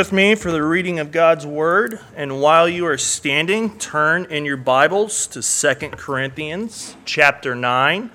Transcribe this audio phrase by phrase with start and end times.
[0.00, 2.00] with me for the reading of God's Word.
[2.16, 8.10] And while you are standing, turn in your Bibles to 2 Corinthians chapter 9.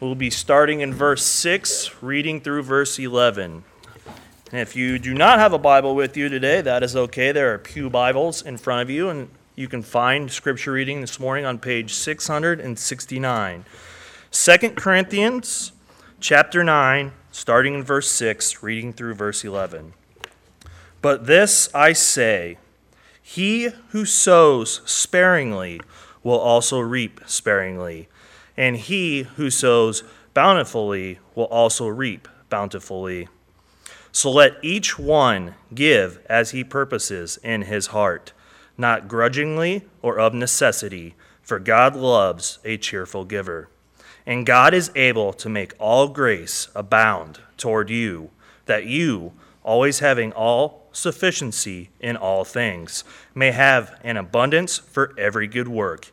[0.00, 3.64] We'll be starting in verse 6, reading through verse 11.
[4.50, 7.32] And if you do not have a Bible with you today, that is okay.
[7.32, 11.20] There are Pew Bibles in front of you, and you can find scripture reading this
[11.20, 13.64] morning on page 669.
[14.30, 15.72] 2 Corinthians
[16.18, 19.92] chapter 9, starting in verse 6, reading through verse 11.
[21.02, 22.58] But this I say
[23.22, 25.80] He who sows sparingly
[26.22, 28.08] will also reap sparingly,
[28.56, 30.02] and he who sows
[30.34, 33.28] bountifully will also reap bountifully.
[34.12, 38.32] So let each one give as he purposes in his heart,
[38.76, 43.68] not grudgingly or of necessity, for God loves a cheerful giver.
[44.26, 48.30] And God is able to make all grace abound toward you,
[48.66, 49.32] that you,
[49.62, 53.04] always having all sufficiency in all things,
[53.34, 56.12] may have an abundance for every good work.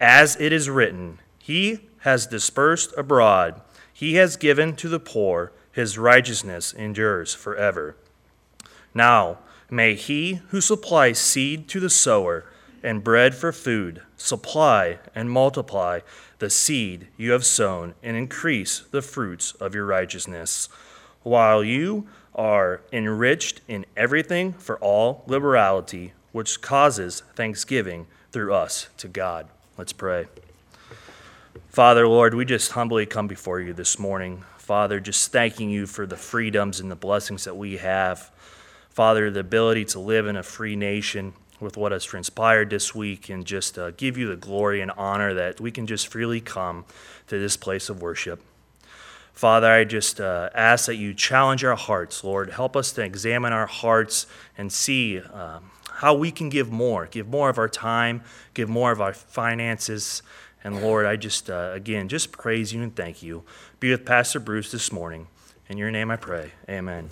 [0.00, 3.60] As it is written, He has dispersed abroad,
[3.92, 7.96] He has given to the poor, His righteousness endures forever.
[8.94, 9.38] Now,
[9.70, 12.44] may He who supplies seed to the sower
[12.82, 16.00] and bread for food supply and multiply
[16.38, 20.68] the seed you have sown and increase the fruits of your righteousness,
[21.22, 29.08] while you are enriched in everything for all liberality, which causes thanksgiving through us to
[29.08, 29.46] God.
[29.76, 30.26] Let's pray.
[31.68, 34.44] Father, Lord, we just humbly come before you this morning.
[34.56, 38.30] Father, just thanking you for the freedoms and the blessings that we have.
[38.90, 43.28] Father, the ability to live in a free nation with what has transpired this week
[43.28, 46.84] and just uh, give you the glory and honor that we can just freely come
[47.28, 48.42] to this place of worship.
[49.32, 52.50] Father, I just uh, ask that you challenge our hearts, Lord.
[52.50, 57.28] Help us to examine our hearts and see um, how we can give more, give
[57.28, 58.22] more of our time,
[58.54, 60.22] give more of our finances.
[60.64, 63.42] And Lord, I just, uh, again, just praise you and thank you.
[63.80, 65.26] Be with Pastor Bruce this morning.
[65.68, 66.52] In your name I pray.
[66.68, 67.08] Amen.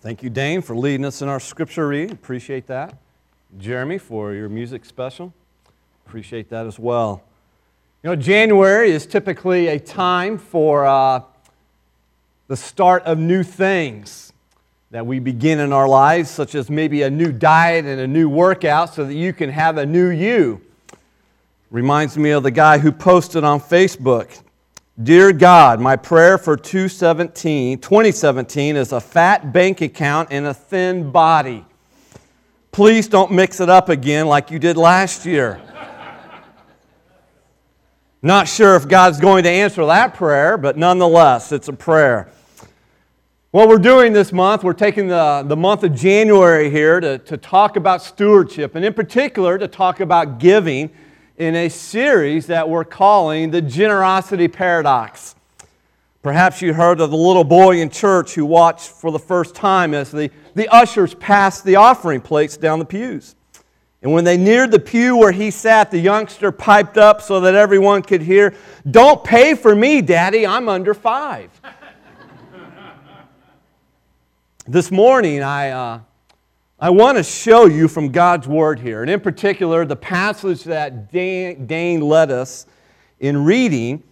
[0.00, 2.10] Thank you, Dane, for leading us in our scripture reading.
[2.10, 2.98] Appreciate that.
[3.58, 5.32] Jeremy for your music special.
[6.06, 7.22] Appreciate that as well.
[8.02, 11.22] You know, January is typically a time for uh,
[12.48, 14.32] the start of new things
[14.90, 18.28] that we begin in our lives, such as maybe a new diet and a new
[18.28, 20.60] workout so that you can have a new you.
[21.70, 24.40] Reminds me of the guy who posted on Facebook
[25.02, 31.10] Dear God, my prayer for 2017, 2017 is a fat bank account and a thin
[31.10, 31.64] body.
[32.74, 35.60] Please don't mix it up again like you did last year.
[38.20, 42.32] Not sure if God's going to answer that prayer, but nonetheless, it's a prayer.
[43.52, 47.36] What we're doing this month, we're taking the, the month of January here to, to
[47.36, 50.90] talk about stewardship, and in particular, to talk about giving
[51.36, 55.36] in a series that we're calling the Generosity Paradox.
[56.24, 59.94] Perhaps you heard of the little boy in church who watched for the first time
[59.94, 63.34] as the the ushers passed the offering plates down the pews.
[64.02, 67.54] And when they neared the pew where he sat, the youngster piped up so that
[67.54, 68.54] everyone could hear,
[68.90, 71.50] Don't pay for me, Daddy, I'm under five.
[74.68, 76.00] this morning, I, uh,
[76.78, 81.10] I want to show you from God's Word here, and in particular, the passage that
[81.10, 82.66] Dane, led us
[83.20, 84.02] in reading,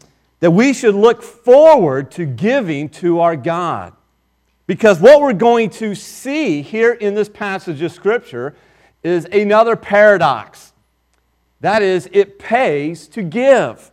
[0.40, 3.92] that we should look forward to giving to our God.
[4.66, 8.54] Because what we're going to see here in this passage of Scripture
[9.02, 10.72] is another paradox.
[11.60, 13.90] That is, it pays to give.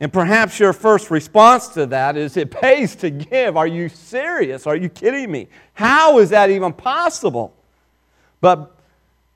[0.00, 3.56] And perhaps your first response to that is, it pays to give.
[3.56, 4.66] Are you serious?
[4.66, 5.48] Are you kidding me?
[5.74, 7.54] How is that even possible?
[8.40, 8.74] But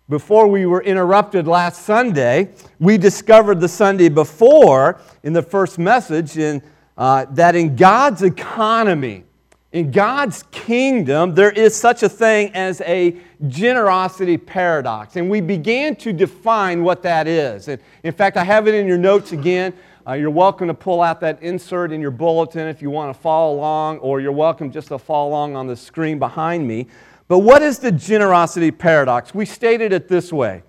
[0.08, 6.36] before we were interrupted last Sunday, we discovered the Sunday before in the first message
[6.36, 6.62] in,
[6.96, 9.24] uh, that in God's economy,
[9.72, 13.16] in God's kingdom, there is such a thing as a
[13.48, 15.16] generosity paradox.
[15.16, 17.68] And we began to define what that is.
[17.68, 19.72] And in fact, I have it in your notes again.
[20.06, 23.20] Uh, you're welcome to pull out that insert in your bulletin if you want to
[23.20, 26.86] follow along, or you're welcome just to follow along on the screen behind me.
[27.28, 29.34] But what is the generosity paradox?
[29.34, 30.64] We stated it this way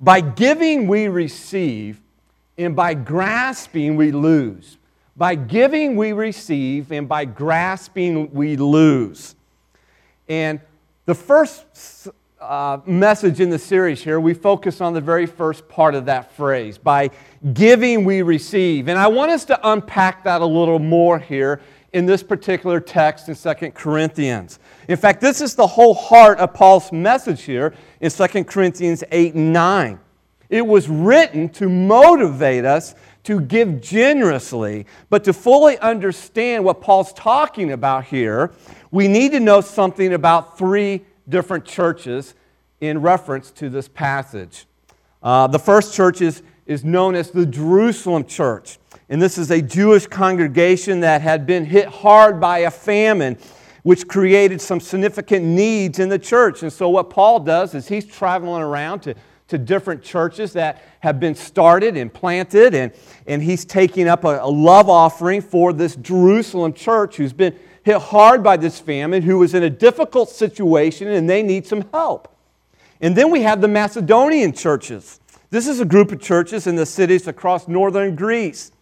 [0.00, 2.00] By giving, we receive,
[2.56, 4.78] and by grasping, we lose.
[5.18, 9.34] By giving, we receive, and by grasping, we lose.
[10.28, 10.60] And
[11.06, 12.06] the first
[12.40, 16.30] uh, message in the series here, we focus on the very first part of that
[16.36, 16.78] phrase.
[16.78, 17.10] By
[17.52, 18.86] giving, we receive.
[18.86, 21.60] And I want us to unpack that a little more here
[21.92, 24.60] in this particular text in 2 Corinthians.
[24.86, 29.34] In fact, this is the whole heart of Paul's message here in 2 Corinthians 8
[29.34, 29.98] and 9.
[30.48, 32.94] It was written to motivate us
[33.28, 38.52] to give generously, but to fully understand what Paul's talking about here,
[38.90, 42.32] we need to know something about three different churches
[42.80, 44.64] in reference to this passage.
[45.22, 48.78] Uh, the first church is, is known as the Jerusalem church.
[49.10, 53.36] And this is a Jewish congregation that had been hit hard by a famine,
[53.82, 56.62] which created some significant needs in the church.
[56.62, 59.14] And so, what Paul does is he's traveling around to,
[59.48, 62.92] to different churches that have been started and planted, and,
[63.26, 68.00] and he's taking up a, a love offering for this Jerusalem church who's been hit
[68.00, 72.34] hard by this famine, who was in a difficult situation, and they need some help.
[73.00, 75.20] And then we have the Macedonian churches.
[75.50, 78.72] This is a group of churches in the cities across northern Greece.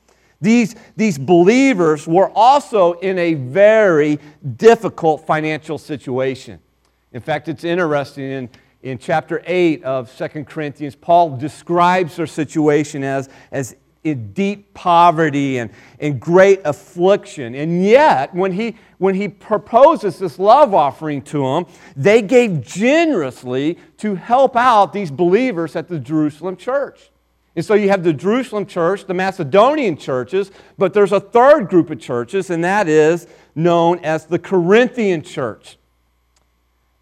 [0.40, 4.18] These, these believers were also in a very
[4.56, 6.58] difficult financial situation.
[7.12, 8.50] In fact, it's interesting in,
[8.86, 13.74] in chapter 8 of 2 Corinthians, Paul describes their situation as, as
[14.04, 17.56] in deep poverty and, and great affliction.
[17.56, 21.66] And yet, when he, when he proposes this love offering to them,
[21.96, 27.10] they gave generously to help out these believers at the Jerusalem church.
[27.56, 31.90] And so you have the Jerusalem church, the Macedonian churches, but there's a third group
[31.90, 35.76] of churches, and that is known as the Corinthian church.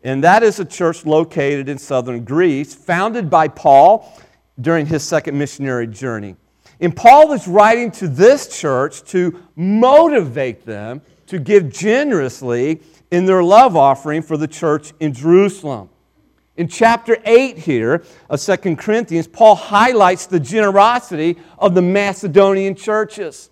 [0.05, 4.13] And that is a church located in southern Greece, founded by Paul
[4.61, 6.37] during his second missionary journey.
[6.79, 13.43] And Paul is writing to this church to motivate them to give generously in their
[13.43, 15.89] love offering for the church in Jerusalem.
[16.57, 23.51] In chapter 8 here of 2 Corinthians, Paul highlights the generosity of the Macedonian churches.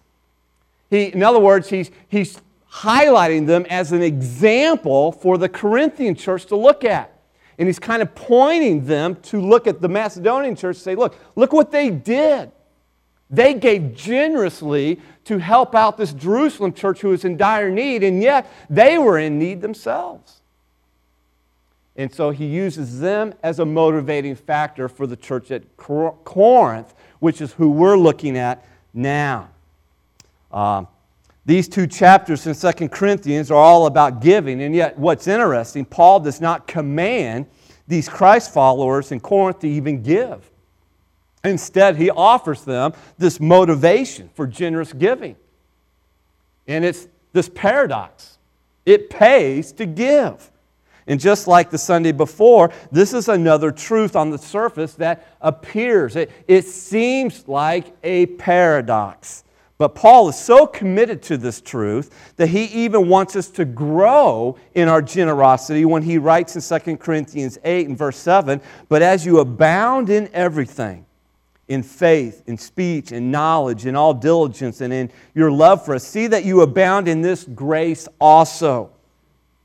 [0.90, 2.38] He, in other words, he's, he's
[2.72, 7.12] highlighting them as an example for the Corinthian church to look at.
[7.58, 11.14] And he's kind of pointing them to look at the Macedonian church and say, look,
[11.36, 12.50] look what they did.
[13.28, 18.22] They gave generously to help out this Jerusalem church who was in dire need, and
[18.22, 20.40] yet they were in need themselves.
[21.94, 27.40] And so he uses them as a motivating factor for the church at Corinth, which
[27.42, 28.64] is who we're looking at
[28.94, 29.50] now.
[30.50, 30.84] Uh,
[31.44, 36.20] these two chapters in 2 Corinthians are all about giving, and yet what's interesting, Paul
[36.20, 37.46] does not command
[37.88, 40.50] these Christ followers in Corinth to even give.
[41.44, 45.34] Instead, he offers them this motivation for generous giving.
[46.68, 48.38] And it's this paradox
[48.84, 50.50] it pays to give.
[51.06, 56.14] And just like the Sunday before, this is another truth on the surface that appears.
[56.16, 59.44] It, it seems like a paradox.
[59.82, 64.56] But Paul is so committed to this truth that he even wants us to grow
[64.74, 69.26] in our generosity when he writes in 2 Corinthians 8 and verse 7 But as
[69.26, 71.04] you abound in everything,
[71.66, 76.06] in faith, in speech, in knowledge, in all diligence, and in your love for us,
[76.06, 78.92] see that you abound in this grace also.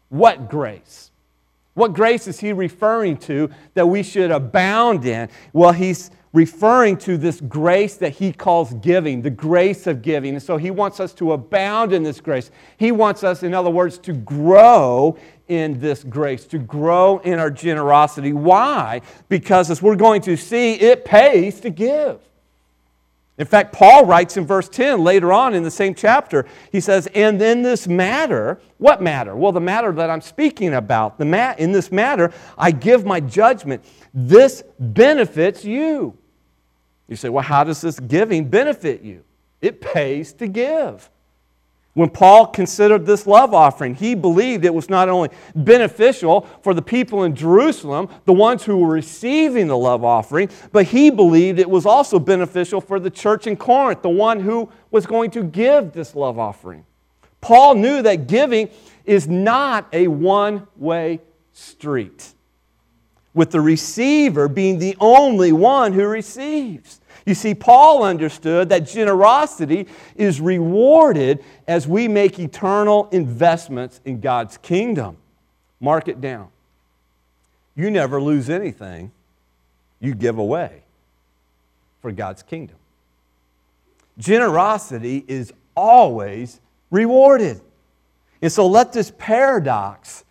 [0.10, 1.12] What grace?
[1.78, 5.30] What grace is he referring to that we should abound in?
[5.54, 10.34] Well, he's referring to this grace that he calls giving, the grace of giving.
[10.34, 12.50] And so he wants us to abound in this grace.
[12.78, 17.52] He wants us, in other words, to grow in this grace, to grow in our
[17.52, 18.34] generosity.
[18.34, 19.02] Why?
[19.30, 22.20] Because as we're going to see, it pays to give.
[23.38, 27.08] In fact, Paul writes in verse 10 later on in the same chapter, he says,
[27.14, 29.36] And in this matter, what matter?
[29.36, 33.20] Well, the matter that I'm speaking about, the ma- in this matter, I give my
[33.20, 33.86] judgment.
[34.12, 36.18] This benefits you.
[37.08, 39.24] You say, Well, how does this giving benefit you?
[39.62, 41.10] It pays to give.
[41.98, 46.82] When Paul considered this love offering, he believed it was not only beneficial for the
[46.84, 51.68] people in Jerusalem, the ones who were receiving the love offering, but he believed it
[51.68, 55.92] was also beneficial for the church in Corinth, the one who was going to give
[55.92, 56.86] this love offering.
[57.42, 58.70] Paul knew that giving
[59.04, 61.20] is not a one way
[61.52, 62.32] street,
[63.34, 67.02] with the receiver being the only one who receives.
[67.28, 74.58] You see, Paul understood that generosity is rewarded as we make eternal investments in God's
[74.58, 75.18] kingdom.
[75.82, 76.48] Mark it down.
[77.76, 79.12] You never lose anything
[80.00, 80.84] you give away
[82.02, 82.78] for God's kingdom.
[84.18, 87.60] Generosity is always rewarded.
[88.42, 90.24] And so let this paradox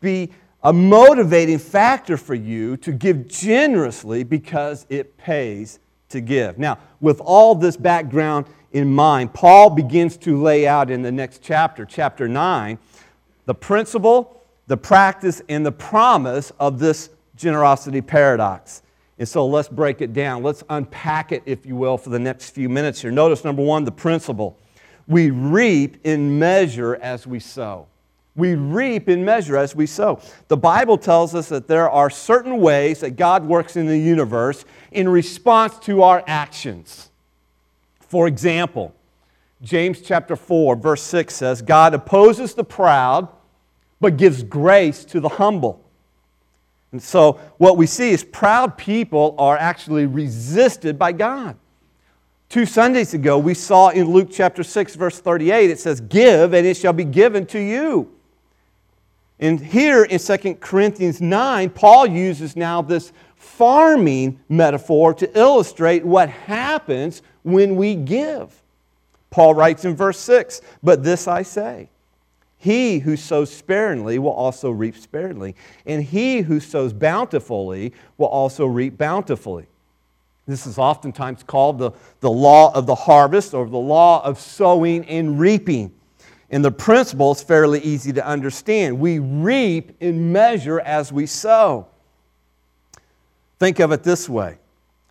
[0.00, 0.30] be
[0.62, 5.80] a motivating factor for you to give generously because it pays
[6.14, 6.58] to give.
[6.58, 11.42] Now, with all this background in mind, Paul begins to lay out in the next
[11.42, 12.78] chapter, chapter 9,
[13.44, 18.82] the principle, the practice, and the promise of this generosity paradox.
[19.18, 20.42] And so let's break it down.
[20.42, 23.10] Let's unpack it, if you will, for the next few minutes here.
[23.10, 24.58] Notice number one, the principle.
[25.06, 27.86] We reap in measure as we sow.
[28.36, 30.20] We reap in measure as we sow.
[30.48, 34.64] The Bible tells us that there are certain ways that God works in the universe
[34.90, 37.10] in response to our actions.
[38.00, 38.94] For example,
[39.62, 43.28] James chapter 4, verse 6 says, God opposes the proud,
[44.00, 45.80] but gives grace to the humble.
[46.90, 51.56] And so, what we see is proud people are actually resisted by God.
[52.48, 56.66] Two Sundays ago, we saw in Luke chapter 6, verse 38, it says, Give, and
[56.66, 58.12] it shall be given to you.
[59.40, 66.28] And here in 2 Corinthians 9, Paul uses now this farming metaphor to illustrate what
[66.28, 68.62] happens when we give.
[69.30, 71.90] Paul writes in verse 6 But this I say,
[72.56, 78.64] he who sows sparingly will also reap sparingly, and he who sows bountifully will also
[78.64, 79.66] reap bountifully.
[80.46, 85.04] This is oftentimes called the, the law of the harvest or the law of sowing
[85.06, 85.92] and reaping.
[86.50, 88.98] And the principle is fairly easy to understand.
[88.98, 91.88] We reap in measure as we sow.
[93.58, 94.58] Think of it this way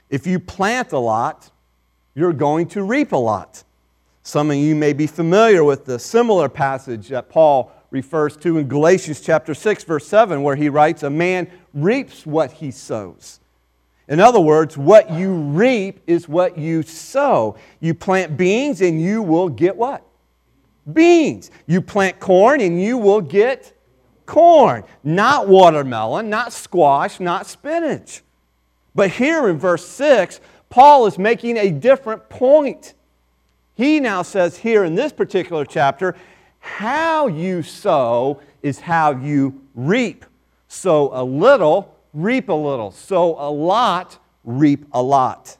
[0.10, 1.50] if you plant a lot,
[2.14, 3.64] you're going to reap a lot.
[4.22, 8.68] Some of you may be familiar with the similar passage that Paul refers to in
[8.68, 13.40] Galatians chapter 6 verse 7 where he writes a man reaps what he sows.
[14.08, 17.58] In other words, what you reap is what you sow.
[17.80, 20.06] You plant beans and you will get what?
[20.92, 21.52] Beans.
[21.68, 23.78] You plant corn and you will get
[24.26, 28.22] corn, not watermelon, not squash, not spinach.
[28.96, 32.94] But here in verse 6, Paul is making a different point.
[33.76, 36.16] He now says here in this particular chapter,
[36.60, 40.26] how you sow is how you reap.
[40.68, 42.92] Sow a little, reap a little.
[42.92, 45.58] Sow a lot, reap a lot.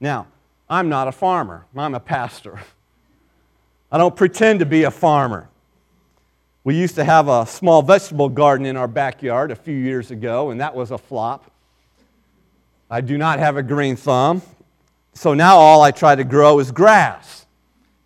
[0.00, 0.26] Now,
[0.68, 2.60] I'm not a farmer, I'm a pastor.
[3.92, 5.50] I don't pretend to be a farmer.
[6.64, 10.48] We used to have a small vegetable garden in our backyard a few years ago,
[10.48, 11.50] and that was a flop.
[12.90, 14.40] I do not have a green thumb,
[15.12, 17.44] so now all I try to grow is grass,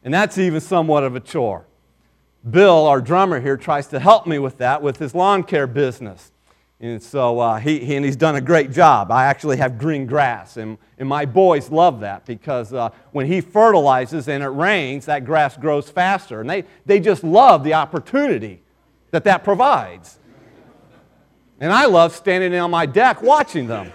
[0.02, 1.66] and that's even somewhat of a chore.
[2.50, 6.32] Bill, our drummer here, tries to help me with that with his lawn care business.
[6.78, 9.10] And so uh, he, he, and he's done a great job.
[9.10, 13.40] I actually have green grass, and, and my boys love that because uh, when he
[13.40, 16.42] fertilizes and it rains, that grass grows faster.
[16.42, 18.60] And they, they just love the opportunity
[19.10, 20.18] that that provides.
[21.60, 23.90] And I love standing on my deck watching them,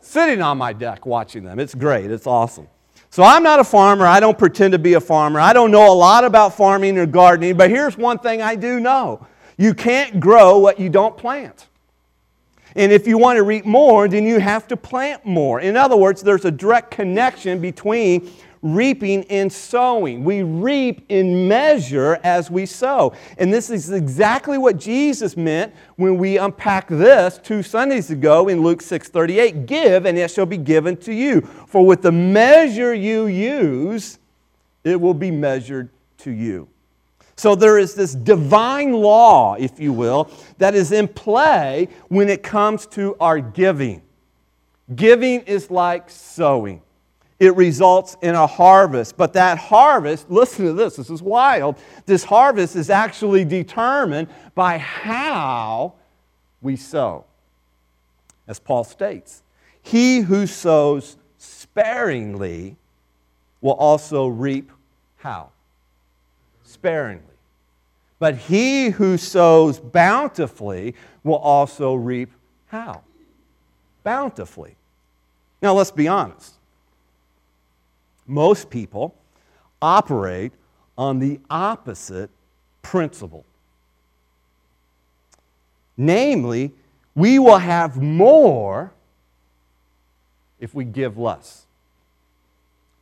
[0.00, 1.58] sitting on my deck watching them.
[1.58, 2.68] It's great, it's awesome.
[3.10, 4.06] So I'm not a farmer.
[4.06, 5.40] I don't pretend to be a farmer.
[5.40, 8.78] I don't know a lot about farming or gardening, but here's one thing I do
[8.78, 11.66] know you can't grow what you don't plant.
[12.74, 15.60] And if you want to reap more, then you have to plant more.
[15.60, 20.24] In other words, there's a direct connection between reaping and sowing.
[20.24, 23.14] We reap in measure as we sow.
[23.38, 28.62] And this is exactly what Jesus meant when we unpacked this two Sundays ago in
[28.62, 29.66] Luke 6:38.
[29.66, 31.42] Give and it shall be given to you.
[31.66, 34.18] For with the measure you use,
[34.84, 36.68] it will be measured to you.
[37.36, 42.42] So there is this divine law, if you will, that is in play when it
[42.42, 44.02] comes to our giving.
[44.94, 46.80] Giving is like sowing.
[47.38, 49.18] It results in a harvest.
[49.18, 51.76] But that harvest, listen to this, this is wild.
[52.06, 55.94] This harvest is actually determined by how
[56.62, 57.26] we sow.
[58.48, 59.42] As Paul states,
[59.82, 62.76] he who sows sparingly
[63.60, 64.72] will also reap
[65.16, 65.50] how?
[66.76, 67.22] Sparingly.
[68.18, 72.30] But he who sows bountifully will also reap
[72.66, 73.02] how?
[74.04, 74.76] Bountifully.
[75.62, 76.54] Now, let's be honest.
[78.26, 79.14] Most people
[79.80, 80.52] operate
[80.98, 82.30] on the opposite
[82.82, 83.44] principle.
[85.96, 86.72] Namely,
[87.14, 88.92] we will have more
[90.60, 91.64] if we give less.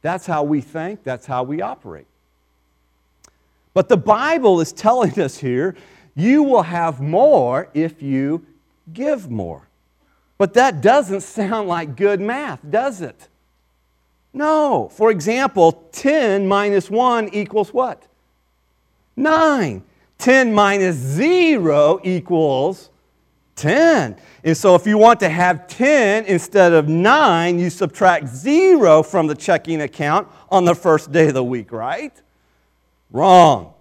[0.01, 2.07] That's how we think, that's how we operate.
[3.75, 5.77] But the Bible is telling us here
[6.15, 8.47] you will have more if you
[8.93, 9.69] give more.
[10.39, 13.29] But that doesn't sound like good math, does it?
[14.33, 14.89] No.
[14.93, 18.07] For example, 10 minus 1 equals what?
[19.17, 19.83] 9.
[20.19, 22.91] 10 minus 0 equals
[23.57, 24.17] 10.
[24.43, 29.27] And so if you want to have 10 instead of 9, you subtract 0 from
[29.27, 32.21] the checking account on the first day of the week, right?
[33.15, 33.73] Wrong.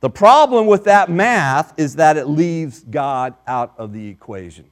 [0.00, 4.64] The problem with that math is that it leaves God out of the equation.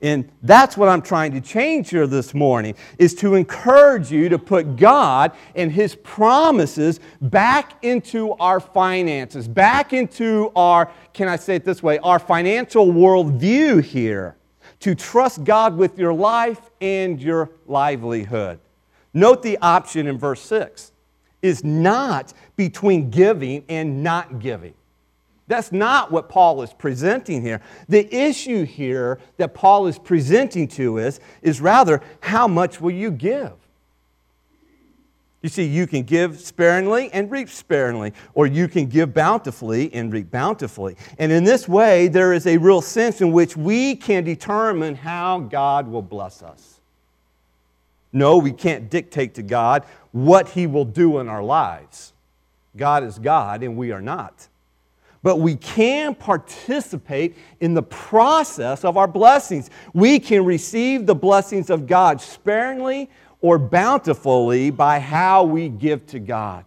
[0.00, 4.40] And that's what I'm trying to change here this morning is to encourage you to
[4.40, 11.54] put God and his promises back into our finances, back into our can I say
[11.54, 14.34] it this way, our financial worldview here.
[14.80, 18.58] To trust God with your life and your livelihood.
[19.14, 20.90] Note the option in verse 6
[21.42, 24.74] is not between giving and not giving.
[25.48, 27.60] That's not what Paul is presenting here.
[27.88, 33.10] The issue here that Paul is presenting to us is rather, how much will you
[33.10, 33.52] give?
[35.42, 40.12] You see, you can give sparingly and reap sparingly, or you can give bountifully and
[40.12, 40.96] reap bountifully.
[41.18, 45.40] And in this way, there is a real sense in which we can determine how
[45.40, 46.80] God will bless us.
[48.12, 52.11] No, we can't dictate to God what He will do in our lives.
[52.76, 54.48] God is God, and we are not
[55.22, 59.70] but we can participate in the process of our blessings.
[59.94, 63.08] We can receive the blessings of God sparingly
[63.40, 66.64] or bountifully by how we give to God.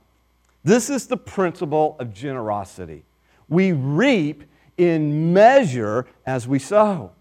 [0.64, 3.04] This is the principle of generosity.
[3.50, 4.44] We reap
[4.78, 7.12] in measure as we sow.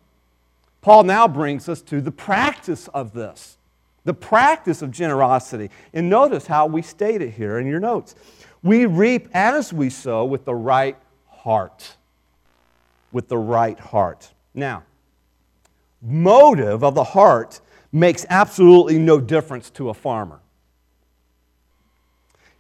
[0.81, 3.57] Paul now brings us to the practice of this,
[4.05, 5.71] the practice of generosity.
[5.93, 8.15] And notice how we state it here in your notes.
[8.65, 10.97] We reap as we sow with the right
[11.29, 11.97] heart.
[13.13, 14.33] With the right heart.
[14.55, 14.85] Now,
[16.01, 17.61] motive of the heart
[17.93, 20.41] makes absolutely no difference to a farmer.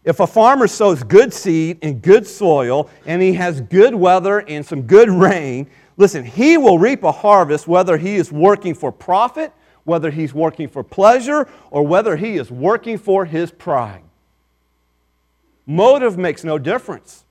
[0.05, 4.65] If a farmer sows good seed in good soil and he has good weather and
[4.65, 9.55] some good rain, listen, he will reap a harvest whether he is working for profit,
[9.85, 14.03] whether he's working for pleasure, or whether he is working for his pride.
[15.67, 17.25] Motive makes no difference.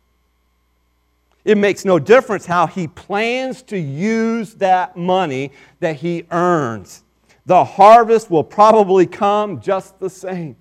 [1.46, 7.04] It makes no difference how he plans to use that money that he earns.
[7.46, 10.56] The harvest will probably come just the same,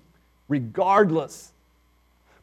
[0.49, 1.53] regardless.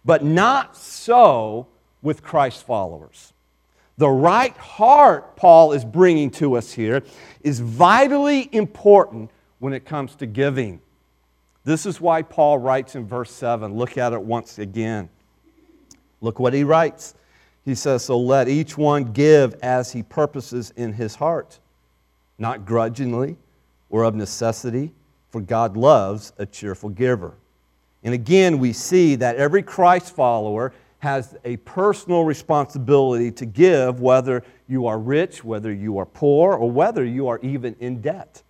[0.04, 1.66] But not so
[2.00, 3.34] with Christ's followers.
[3.98, 7.02] The right heart, Paul is bringing to us here,
[7.42, 10.80] is vitally important when it comes to giving.
[11.64, 13.74] This is why Paul writes in verse 7.
[13.74, 15.10] Look at it once again.
[16.20, 17.14] Look what he writes.
[17.64, 21.58] He says, So let each one give as he purposes in his heart,
[22.38, 23.36] not grudgingly
[23.88, 24.92] or of necessity,
[25.30, 27.34] for God loves a cheerful giver.
[28.02, 34.44] And again, we see that every Christ follower has a personal responsibility to give, whether
[34.68, 38.42] you are rich, whether you are poor, or whether you are even in debt.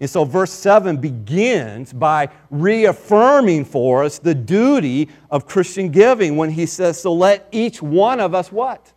[0.00, 6.50] And so, verse 7 begins by reaffirming for us the duty of Christian giving when
[6.50, 8.92] he says, So let each one of us what?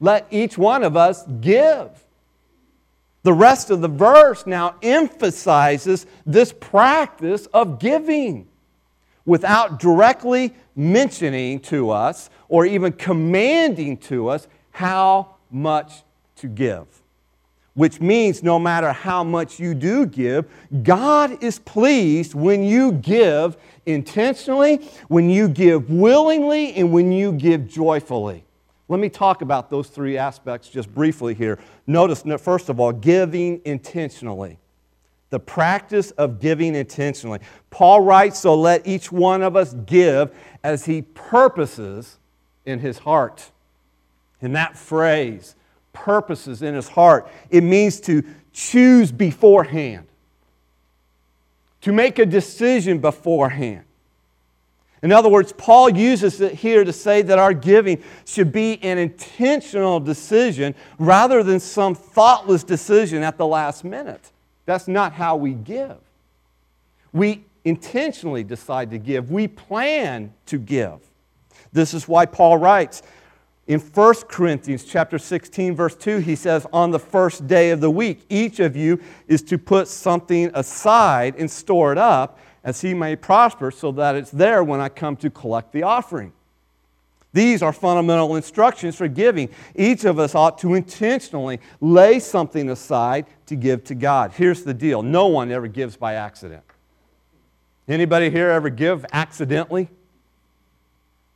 [0.00, 1.88] Let each one of us give.
[3.22, 8.48] The rest of the verse now emphasizes this practice of giving
[9.24, 16.02] without directly mentioning to us or even commanding to us how much
[16.36, 17.03] to give
[17.74, 20.46] which means no matter how much you do give,
[20.82, 24.76] God is pleased when you give intentionally,
[25.08, 28.44] when you give willingly, and when you give joyfully.
[28.88, 31.58] Let me talk about those three aspects just briefly here.
[31.86, 34.58] Notice, first of all, giving intentionally.
[35.30, 37.40] The practice of giving intentionally.
[37.70, 40.32] Paul writes, So let each one of us give
[40.62, 42.18] as he purposes
[42.64, 43.50] in his heart.
[44.40, 45.56] In that phrase,
[45.94, 47.26] purposes in his heart.
[47.48, 50.06] It means to choose beforehand,
[51.80, 53.84] to make a decision beforehand.
[55.02, 58.96] In other words, Paul uses it here to say that our giving should be an
[58.96, 64.32] intentional decision rather than some thoughtless decision at the last minute.
[64.64, 65.98] That's not how we give.
[67.12, 71.00] We intentionally decide to give, we plan to give.
[71.72, 73.02] This is why Paul writes,
[73.66, 77.90] in 1 Corinthians chapter 16 verse 2 he says on the first day of the
[77.90, 82.94] week each of you is to put something aside and store it up as he
[82.94, 86.32] may prosper so that it's there when I come to collect the offering.
[87.34, 89.50] These are fundamental instructions for giving.
[89.74, 94.32] Each of us ought to intentionally lay something aside to give to God.
[94.32, 95.02] Here's the deal.
[95.02, 96.62] No one ever gives by accident.
[97.88, 99.90] Anybody here ever give accidentally?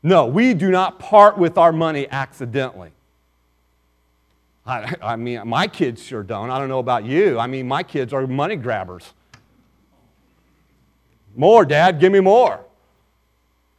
[0.09, 2.93] No, we do not part with our money accidentally.
[4.65, 6.49] I, I mean, my kids sure don't.
[6.49, 7.39] I don't know about you.
[7.39, 9.13] I mean, my kids are money grabbers.
[11.37, 12.65] More, Dad, give me more.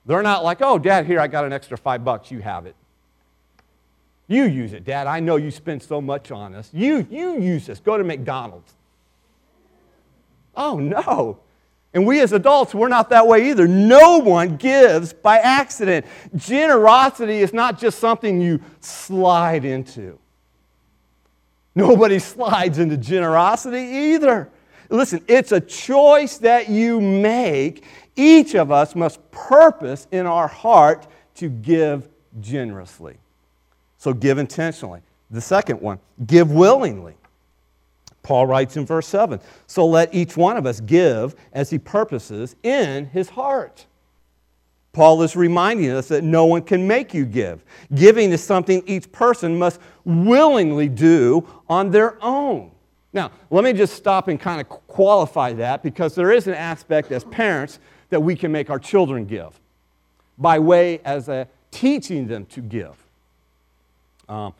[0.06, 2.76] They're not like, oh, Dad, here, I got an extra five bucks, you have it.
[4.28, 5.08] You use it, Dad.
[5.08, 6.70] I know you spend so much on us.
[6.72, 7.80] You, you use this.
[7.80, 8.76] Go to McDonald's.
[10.56, 11.40] Oh, no.
[11.94, 13.68] And we as adults, we're not that way either.
[13.68, 16.06] No one gives by accident.
[16.36, 20.20] Generosity is not just something you slide into.
[21.74, 24.50] Nobody slides into generosity either.
[24.90, 27.84] Listen, it's a choice that you make.
[28.16, 32.08] Each of us must purpose in our heart to give
[32.40, 33.18] generously.
[33.98, 35.02] So give intentionally.
[35.32, 37.16] The second one, give willingly.
[38.30, 42.56] Paul writes in verse 7 So let each one of us give as he purposes
[42.62, 43.88] in his heart.
[44.94, 47.66] Paul is reminding us that no one can make you give.
[47.96, 52.70] Giving is something each person must willingly do on their own.
[53.14, 57.12] Now, let me just stop and kind of qualify that because there is an aspect
[57.12, 57.80] as parents
[58.12, 59.60] that we can make our children give
[60.38, 62.96] by way as a teaching them to give.
[64.28, 64.54] Um,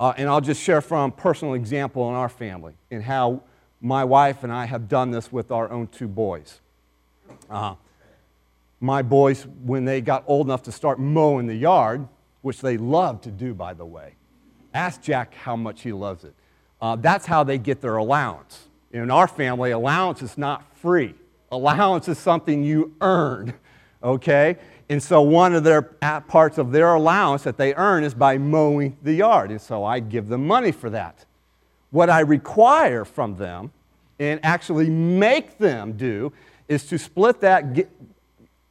[0.00, 3.42] uh, and I'll just share from personal example in our family and how
[3.82, 6.60] my wife and I have done this with our own two boys.
[7.50, 7.74] Uh,
[8.80, 12.08] my boys, when they got old enough to start mowing the yard,
[12.40, 14.14] which they love to do, by the way,
[14.72, 16.34] ask Jack how much he loves it.
[16.80, 18.68] Uh, that's how they get their allowance.
[18.92, 21.14] In our family, allowance is not free.
[21.52, 23.52] Allowance is something you earn,
[24.02, 24.56] okay?
[24.90, 28.96] And so one of their parts of their allowance that they earn is by mowing
[29.04, 29.52] the yard.
[29.52, 31.24] And so I give them money for that.
[31.92, 33.70] What I require from them
[34.18, 36.32] and actually make them do
[36.66, 37.86] is to split that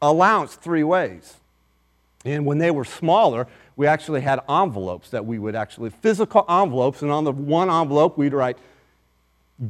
[0.01, 1.37] allowance three ways.
[2.25, 7.01] And when they were smaller, we actually had envelopes that we would actually, physical envelopes,
[7.01, 8.57] and on the one envelope we'd write,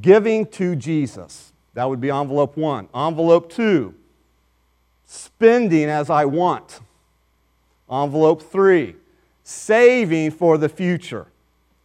[0.01, 1.53] giving to Jesus.
[1.75, 2.89] That would be envelope one.
[2.95, 3.93] Envelope two,
[5.09, 6.81] spending as I want.
[7.91, 8.95] Envelope three,
[9.43, 11.25] saving for the future.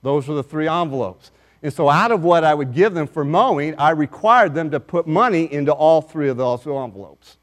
[0.03, 1.31] Those were the three envelopes.
[1.63, 4.79] And so, out of what I would give them for mowing, I required them to
[4.79, 7.39] put money into all three of those envelopes.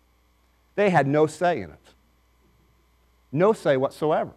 [0.75, 1.79] They had no say in it.
[3.31, 4.31] No say whatsoever.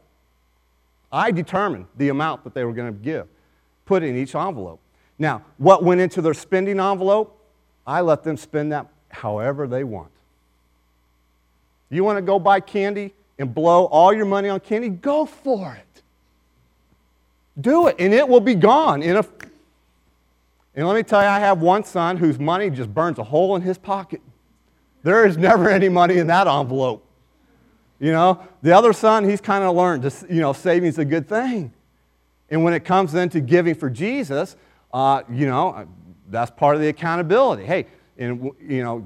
[1.13, 3.29] I determined the amount that they were going to give,
[3.85, 4.81] put in each envelope.
[5.19, 7.39] Now, what went into their spending envelope,
[7.87, 10.14] I let them spend that however they want.
[11.95, 14.89] You want to go buy candy and blow all your money on candy?
[14.89, 16.03] Go for it.
[17.61, 19.25] Do it, and it will be gone in a.
[20.75, 23.55] And let me tell you, I have one son whose money just burns a hole
[23.55, 24.21] in his pocket.
[25.05, 27.07] There is never any money in that envelope.
[28.01, 31.29] You know, the other son, he's kind of learned, to, you know, saving's a good
[31.29, 31.73] thing.
[32.51, 34.57] And when it comes then to giving for Jesus,
[34.93, 35.87] uh, you know,
[36.29, 37.65] that's part of the accountability.
[37.65, 37.87] Hey,
[38.19, 39.05] and you know,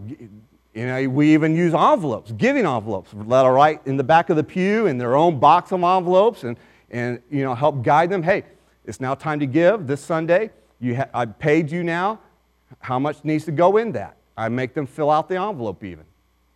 [0.78, 4.36] you know, we even use envelopes, giving envelopes, let her write in the back of
[4.36, 6.56] the pew in their own box of envelopes and,
[6.92, 8.22] and you know, help guide them.
[8.22, 8.44] Hey,
[8.84, 10.52] it's now time to give this Sunday.
[10.78, 12.20] You ha- I paid you now.
[12.78, 14.18] How much needs to go in that?
[14.36, 16.04] I make them fill out the envelope even.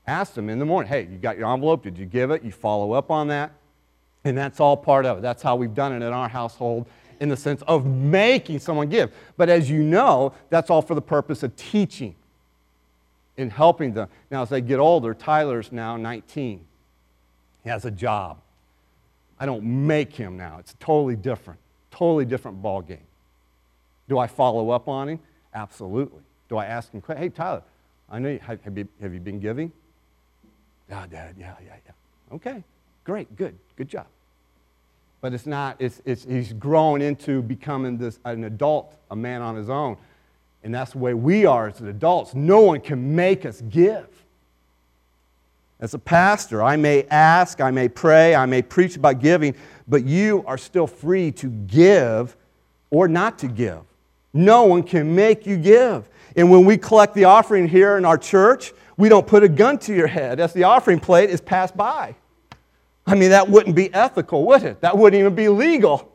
[0.06, 1.82] Ask them in the morning, hey, you got your envelope?
[1.82, 2.44] Did you give it?
[2.44, 3.50] You follow up on that.
[4.22, 5.22] And that's all part of it.
[5.22, 6.86] That's how we've done it in our household
[7.18, 9.12] in the sense of making someone give.
[9.36, 12.14] But as you know, that's all for the purpose of teaching
[13.42, 14.08] in helping them.
[14.30, 16.64] Now, as they get older, Tyler's now 19.
[17.62, 18.38] He has a job.
[19.38, 20.56] I don't make him now.
[20.58, 23.06] It's totally different, totally different ball game.
[24.08, 25.20] Do I follow up on him?
[25.54, 26.22] Absolutely.
[26.48, 27.62] Do I ask him, hey, Tyler,
[28.10, 29.72] I know you, have, you, have you been giving?
[30.88, 32.34] Yeah, Dad, yeah, yeah, yeah.
[32.34, 32.62] Okay,
[33.04, 34.06] great, good, good job.
[35.20, 39.56] But it's not, it's, it's, he's grown into becoming this, an adult, a man on
[39.56, 39.96] his own.
[40.64, 42.34] And that's the way we are as adults.
[42.34, 44.06] No one can make us give.
[45.80, 49.56] As a pastor, I may ask, I may pray, I may preach about giving,
[49.88, 52.36] but you are still free to give
[52.90, 53.80] or not to give.
[54.32, 56.08] No one can make you give.
[56.36, 59.78] And when we collect the offering here in our church, we don't put a gun
[59.78, 62.14] to your head as the offering plate is passed by.
[63.04, 64.80] I mean, that wouldn't be ethical, would it?
[64.82, 66.11] That wouldn't even be legal.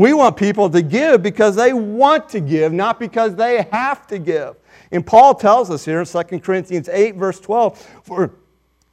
[0.00, 4.18] We want people to give because they want to give, not because they have to
[4.18, 4.56] give.
[4.90, 8.32] And Paul tells us here in 2 Corinthians 8, verse 12, for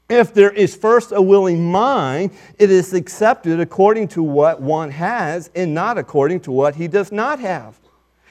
[0.09, 5.49] if there is first a willing mind, it is accepted according to what one has
[5.55, 7.79] and not according to what he does not have.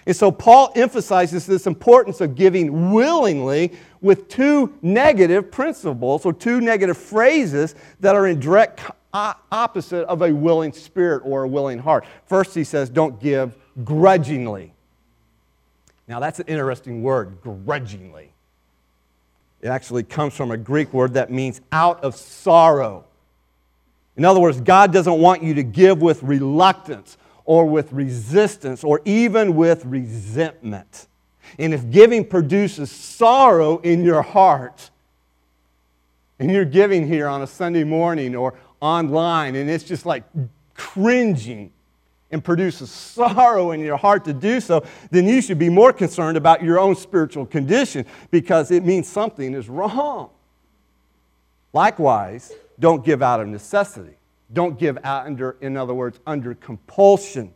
[0.05, 6.61] And so Paul emphasizes this importance of giving willingly with two negative principles or two
[6.61, 8.83] negative phrases that are in direct
[9.53, 12.05] opposite of a willing spirit or a willing heart.
[12.27, 14.73] First, he says, don't give grudgingly.
[16.09, 18.31] Now, that's an interesting word, grudgingly.
[19.61, 23.05] It actually comes from a Greek word that means out of sorrow.
[24.17, 29.01] In other words, God doesn't want you to give with reluctance or with resistance or
[29.05, 31.09] even with resentment.
[31.59, 34.91] And if giving produces sorrow in your heart,
[36.39, 38.55] and you're giving here on a Sunday morning or
[38.87, 40.23] online, and it's just like
[40.75, 41.73] cringing
[42.31, 46.37] and produces sorrow in your heart to do so, then you should be more concerned
[46.37, 50.31] about your own spiritual condition because it means something is wrong.
[51.73, 54.15] Likewise, don't give out of necessity.
[54.53, 57.53] Don't give out under, in other words, under compulsion.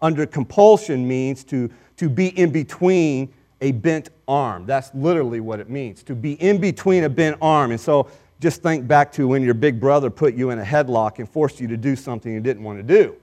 [0.00, 4.66] Under compulsion means to, to be in between a bent arm.
[4.66, 7.70] That's literally what it means, to be in between a bent arm.
[7.70, 8.10] And so
[8.42, 11.60] just think back to when your big brother put you in a headlock and forced
[11.60, 13.14] you to do something you didn't want to do.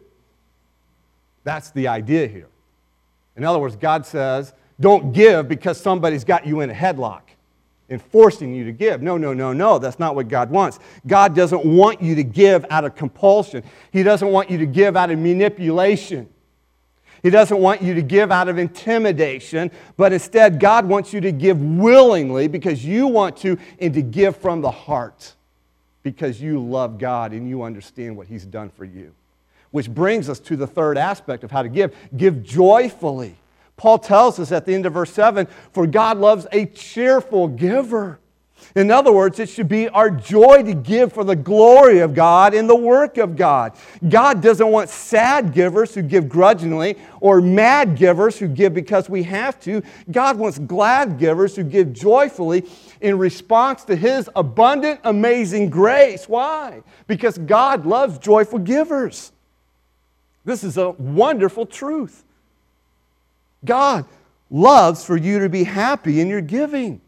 [1.44, 2.48] That's the idea here.
[3.36, 7.24] In other words, God says, don't give because somebody's got you in a headlock
[7.90, 9.02] and forcing you to give.
[9.02, 9.78] No, no, no, no.
[9.78, 10.80] That's not what God wants.
[11.06, 14.96] God doesn't want you to give out of compulsion, He doesn't want you to give
[14.96, 16.30] out of manipulation.
[17.22, 21.32] He doesn't want you to give out of intimidation, but instead, God wants you to
[21.32, 25.34] give willingly because you want to and to give from the heart
[26.04, 29.14] because you love God and you understand what He's done for you.
[29.72, 33.36] Which brings us to the third aspect of how to give give joyfully.
[33.78, 38.20] Paul tells us at the end of verse 7 for God loves a cheerful giver.
[38.76, 42.54] In other words, it should be our joy to give for the glory of God
[42.54, 43.74] in the work of God.
[44.08, 49.24] God doesn't want sad givers who give grudgingly or mad givers who give because we
[49.24, 49.82] have to.
[50.12, 52.66] God wants glad givers who give joyfully
[53.02, 56.30] in response to His abundant, amazing grace.
[56.30, 56.84] Why?
[57.08, 59.32] Because God loves joyful givers.
[60.46, 62.24] This is a wonderful truth.
[63.66, 64.06] God
[64.50, 67.02] loves for you to be happy in your giving.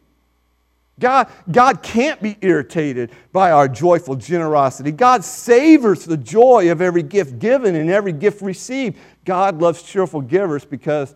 [1.01, 4.91] God, God can't be irritated by our joyful generosity.
[4.91, 8.97] God savors the joy of every gift given and every gift received.
[9.25, 11.13] God loves cheerful givers because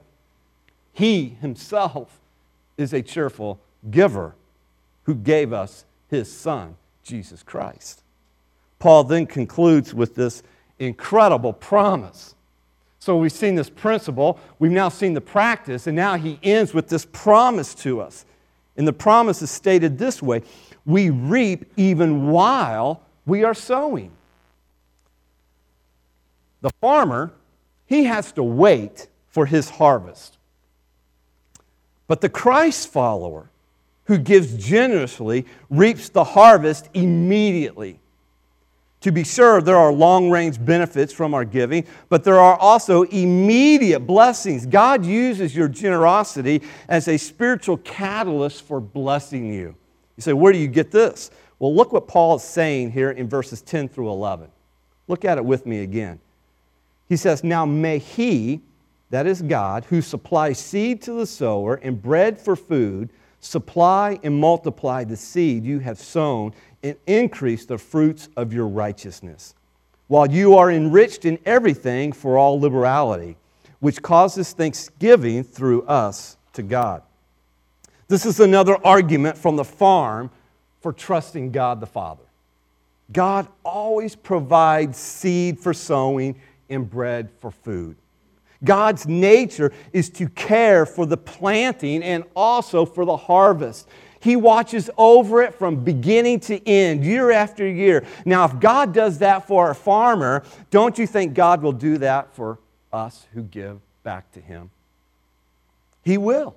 [0.92, 2.20] He Himself
[2.78, 4.36] is a cheerful giver
[5.04, 8.02] who gave us His Son, Jesus Christ.
[8.80, 10.44] Paul then concludes with this
[10.80, 12.36] incredible promise.
[13.00, 16.90] So we've seen this principle, we've now seen the practice, and now he ends with
[16.90, 18.26] this promise to us.
[18.78, 20.42] And the promise is stated this way
[20.86, 24.12] we reap even while we are sowing.
[26.62, 27.32] The farmer,
[27.86, 30.38] he has to wait for his harvest.
[32.08, 33.50] But the Christ follower,
[34.06, 38.00] who gives generously, reaps the harvest immediately.
[39.06, 43.04] To be sure, there are long range benefits from our giving, but there are also
[43.04, 44.66] immediate blessings.
[44.66, 49.76] God uses your generosity as a spiritual catalyst for blessing you.
[50.18, 51.30] You say, where do you get this?
[51.60, 54.50] Well, look what Paul is saying here in verses 10 through 11.
[55.08, 56.20] Look at it with me again.
[57.08, 58.60] He says, Now may he,
[59.12, 64.40] that is God, who supplies seed to the sower and bread for food, supply and
[64.40, 66.52] multiply the seed you have sown
[66.86, 69.56] and increase the fruits of your righteousness,
[70.08, 73.36] while you are enriched in everything for all liberality,
[73.80, 77.02] which causes thanksgiving through us to God.
[78.08, 80.30] This is another argument from the farm
[80.82, 82.22] for trusting God the Father.
[83.12, 87.96] God always provides seed for sowing and bread for food.
[88.64, 93.88] God's nature is to care for the planting and also for the harvest.
[94.26, 98.04] He watches over it from beginning to end, year after year.
[98.26, 102.34] Now, if God does that for a farmer, don't you think God will do that
[102.34, 102.58] for
[102.92, 104.72] us who give back to Him?
[106.04, 106.56] He will.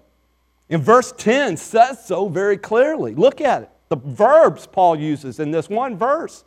[0.71, 3.15] In verse 10 says so very clearly.
[3.15, 3.71] Look at it.
[3.91, 6.45] The verbs Paul uses in this one verse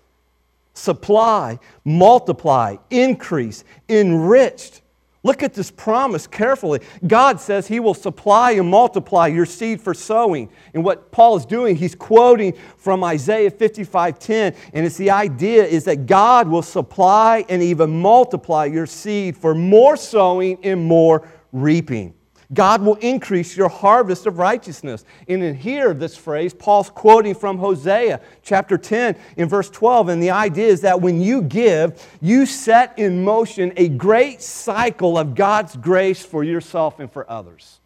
[0.74, 4.82] supply, multiply, increase, enriched.
[5.24, 6.80] Look at this promise carefully.
[7.06, 10.50] God says He will supply and multiply your seed for sowing.
[10.74, 15.84] And what Paul is doing, he's quoting from Isaiah 55:10, and it's the idea is
[15.84, 22.16] that God will supply and even multiply your seed for more sowing and more reaping.
[22.54, 25.06] God will increase your harvest of righteousness.
[25.28, 30.10] And in here, this phrase, Paul's quoting from Hosea chapter 10 in verse 12.
[30.10, 35.18] And the idea is that when you give, you set in motion a great cycle
[35.18, 37.80] of God's grace for yourself and for others.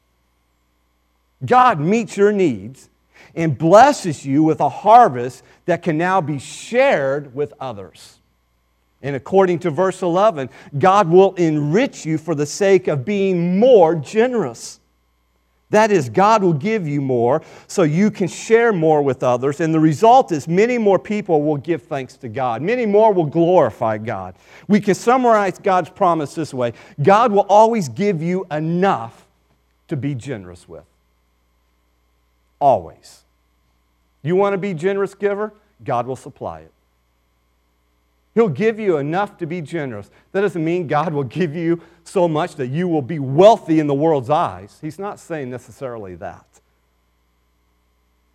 [1.45, 2.89] God meets your needs
[3.35, 8.14] and blesses you with a harvest that can now be shared with others.
[9.05, 13.93] And according to verse 11, God will enrich you for the sake of being more
[13.93, 14.79] generous.
[15.69, 19.61] That is, God will give you more so you can share more with others.
[19.61, 22.63] And the result is many more people will give thanks to God.
[22.63, 24.33] Many more will glorify God.
[24.67, 29.27] We can summarize God's promise this way God will always give you enough
[29.87, 30.85] to be generous with.
[32.59, 33.23] Always.
[34.23, 35.53] You want to be generous giver?
[35.83, 36.71] God will supply it.
[38.35, 40.11] He'll give you enough to be generous.
[40.33, 43.87] That doesn't mean God will give you so much that you will be wealthy in
[43.87, 44.77] the world's eyes.
[44.81, 46.45] He's not saying necessarily that.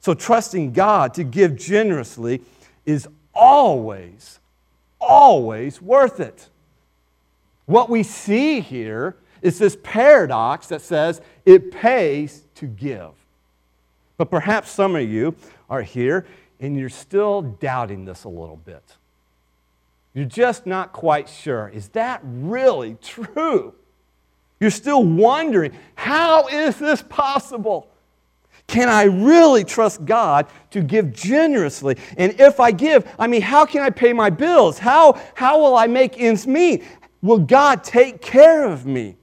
[0.01, 2.41] So, trusting God to give generously
[2.87, 4.41] is always,
[4.99, 6.49] always worth it.
[7.67, 13.13] What we see here is this paradox that says it pays to give.
[14.17, 15.35] But perhaps some of you
[15.69, 16.27] are here
[16.59, 18.97] and you're still doubting this a little bit.
[20.15, 21.69] You're just not quite sure.
[21.69, 23.75] Is that really true?
[24.59, 27.89] You're still wondering, how is this possible?
[28.67, 31.97] Can I really trust God to give generously?
[32.17, 34.79] And if I give, I mean, how can I pay my bills?
[34.79, 36.85] How, how will I make ends meet?
[37.23, 39.17] Will God take care of me?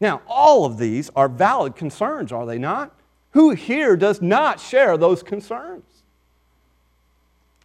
[0.00, 2.92] Now, all of these are valid concerns, are they not?
[3.30, 5.84] Who here does not share those concerns?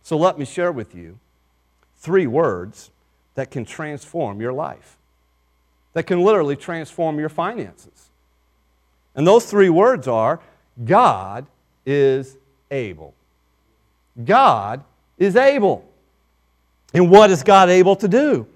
[0.04, 1.20] So let me share with you
[2.00, 2.92] three words
[3.36, 4.98] that can transform your life,
[5.94, 8.10] that can literally transform your finances.
[9.16, 10.40] And those three words are
[10.84, 11.46] God
[11.86, 12.38] is
[12.72, 13.14] able.
[14.24, 14.84] God
[15.18, 15.86] is able.
[16.94, 18.48] And what is God able to do?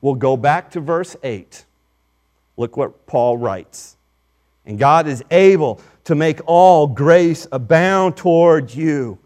[0.00, 1.64] We'll go back to verse 8.
[2.56, 3.96] Look what Paul writes.
[4.64, 9.18] And God is able to make all grace abound toward you,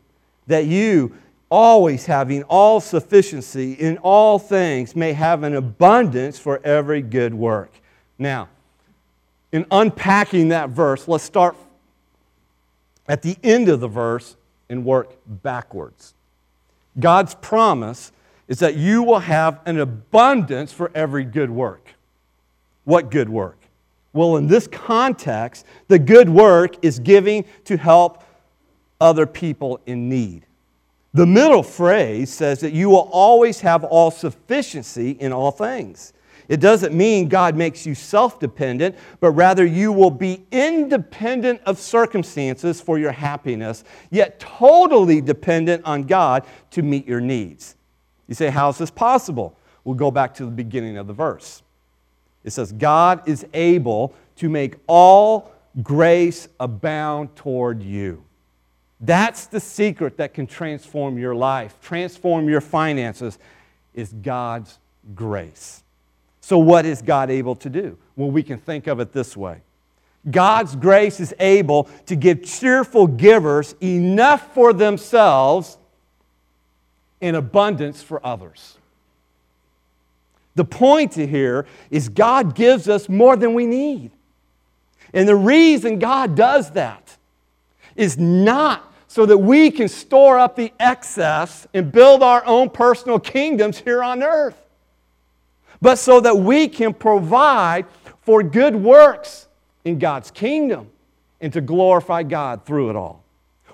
[0.47, 1.17] that you,
[1.51, 7.71] always having all sufficiency in all things, may have an abundance for every good work.
[8.19, 8.49] Now,
[9.53, 11.57] in unpacking that verse, let's start
[13.09, 14.37] at the end of the verse
[14.69, 16.15] and work backwards.
[16.99, 18.13] God's promise
[18.49, 21.95] is that you will have an abundance for every good work.
[22.85, 23.59] What good work?
[24.13, 28.25] Well, in this context, the good work is giving to help
[29.01, 30.46] other people in need.
[31.17, 36.13] The middle phrase says that you will always have all sufficiency in all things.
[36.47, 41.79] It doesn't mean God makes you self dependent, but rather you will be independent of
[41.79, 47.77] circumstances for your happiness, yet totally dependent on God to meet your needs.
[48.29, 49.59] You say, How is this possible?
[49.85, 51.63] We'll go back to the beginning of the verse.
[52.45, 55.51] It says, God is able to make all
[55.83, 58.26] grace abound toward you.
[59.01, 63.39] That's the secret that can transform your life, transform your finances,
[63.95, 64.79] is God's
[65.15, 65.83] grace.
[66.41, 67.99] So, what is God able to do?
[68.15, 69.61] Well, we can think of it this way
[70.31, 75.79] God's grace is able to give cheerful givers enough for themselves
[77.21, 78.79] and abundance for others.
[80.55, 84.11] The point here is God gives us more than we need.
[85.13, 87.16] And the reason God does that
[87.97, 93.19] is not so that we can store up the excess and build our own personal
[93.19, 94.61] kingdoms here on earth,
[95.81, 97.87] but so that we can provide
[98.23, 99.49] for good works
[99.85, 100.91] in God's kingdom
[101.41, 103.26] and to glorify God through it all.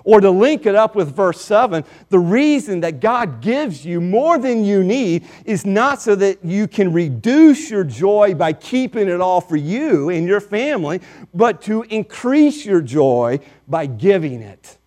[0.05, 4.39] Or to link it up with verse 7, the reason that God gives you more
[4.39, 9.21] than you need is not so that you can reduce your joy by keeping it
[9.21, 11.01] all for you and your family,
[11.33, 13.39] but to increase your joy
[13.69, 14.79] by giving it.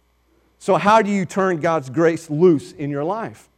[0.60, 3.49] So, how do you turn God's grace loose in your life?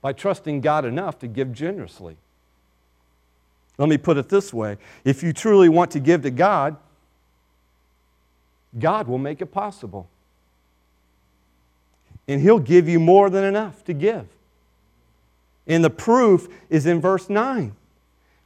[0.00, 2.16] By trusting God enough to give generously.
[3.78, 6.76] Let me put it this way if you truly want to give to God,
[8.78, 10.08] God will make it possible.
[12.32, 14.26] And He'll give you more than enough to give.
[15.66, 17.76] And the proof is in verse 9,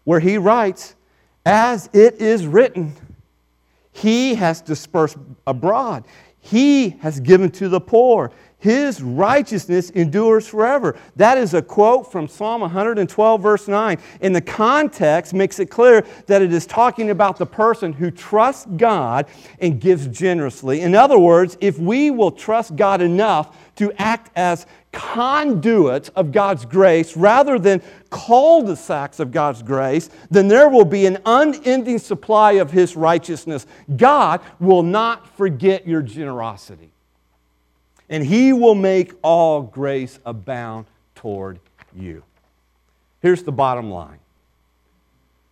[0.02, 0.96] where He writes,
[1.44, 2.94] As it is written,
[3.92, 6.04] He has dispersed abroad,
[6.40, 8.32] He has given to the poor.
[8.66, 10.98] His righteousness endures forever.
[11.14, 13.96] That is a quote from Psalm 112, verse 9.
[14.20, 18.66] And the context makes it clear that it is talking about the person who trusts
[18.76, 19.26] God
[19.60, 20.80] and gives generously.
[20.80, 26.64] In other words, if we will trust God enough to act as conduits of God's
[26.64, 32.00] grace rather than cul de sacs of God's grace, then there will be an unending
[32.00, 33.64] supply of His righteousness.
[33.96, 36.90] God will not forget your generosity
[38.08, 41.58] and he will make all grace abound toward
[41.94, 42.22] you.
[43.20, 44.18] Here's the bottom line.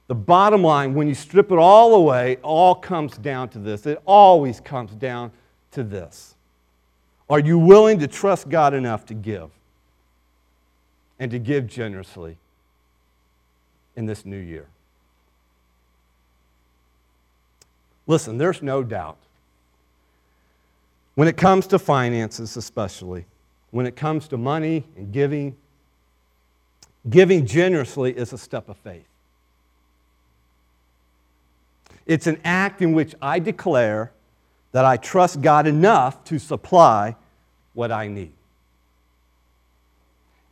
[0.07, 3.87] The bottom line, when you strip it all away, all comes down to this.
[3.87, 5.33] It always comes down
[5.73, 6.35] to this.
[7.29, 9.51] Are you willing to trust God enough to give?
[11.19, 12.37] And to give generously
[13.97, 14.67] in this new year?
[18.07, 19.17] Listen, there's no doubt.
[21.15, 23.27] When it comes to finances, especially,
[23.71, 25.57] when it comes to money and giving,
[27.09, 29.07] giving generously is a step of faith.
[32.07, 34.13] It's an act in which I declare
[34.73, 37.17] that I trust God enough to supply
[37.75, 38.33] what I need.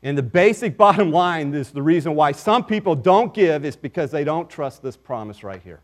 [0.02, 4.10] And the basic bottom line is the reason why some people don't give is because
[4.10, 5.80] they don't trust this promise right here.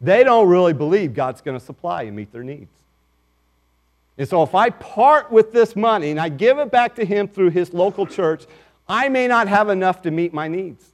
[0.00, 2.72] They don't really believe God's going to supply and meet their needs.
[4.18, 7.28] And so if I part with this money and I give it back to Him
[7.28, 8.44] through His local church,
[8.88, 10.92] I may not have enough to meet my needs.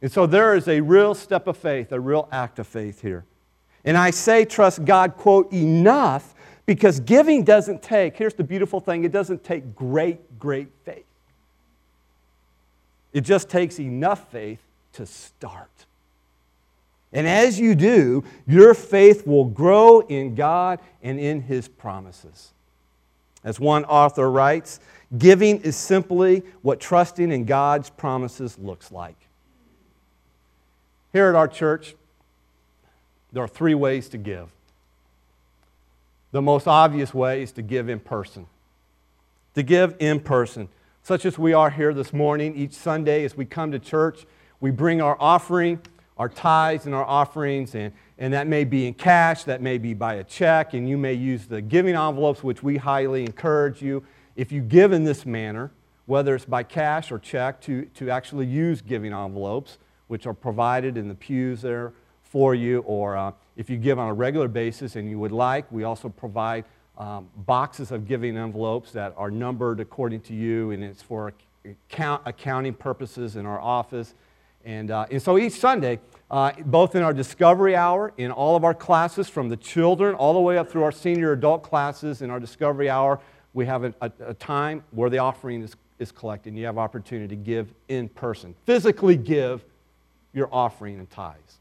[0.00, 3.24] And so there is a real step of faith, a real act of faith here.
[3.84, 6.34] And I say trust God, quote, enough
[6.66, 11.04] because giving doesn't take, here's the beautiful thing, it doesn't take great, great faith.
[13.12, 14.60] It just takes enough faith
[14.92, 15.70] to start.
[17.12, 22.52] And as you do, your faith will grow in God and in His promises.
[23.44, 24.80] As one author writes,
[25.16, 29.16] giving is simply what trusting in God's promises looks like.
[31.12, 31.94] Here at our church,
[33.32, 34.50] there are three ways to give.
[36.32, 38.46] The most obvious way is to give in person.
[39.54, 40.68] To give in person,
[41.02, 44.26] such as we are here this morning, each Sunday as we come to church,
[44.60, 45.80] we bring our offering,
[46.18, 49.94] our tithes, and our offerings, and, and that may be in cash, that may be
[49.94, 54.02] by a check, and you may use the giving envelopes, which we highly encourage you.
[54.34, 55.70] If you give in this manner,
[56.06, 60.96] whether it's by cash or check, to, to actually use giving envelopes which are provided
[60.96, 61.92] in the pews there
[62.22, 65.70] for you, or uh, if you give on a regular basis and you would like,
[65.70, 66.64] we also provide
[66.96, 71.32] um, boxes of giving envelopes that are numbered according to you, and it's for
[71.64, 74.14] account, accounting purposes in our office.
[74.68, 75.98] And, uh, and so each Sunday,
[76.30, 80.34] uh, both in our discovery hour, in all of our classes, from the children all
[80.34, 83.18] the way up through our senior adult classes, in our discovery hour,
[83.54, 86.76] we have a, a, a time where the offering is, is collected, and you have
[86.76, 89.64] opportunity to give in person, physically give
[90.34, 91.60] your offering and tithes.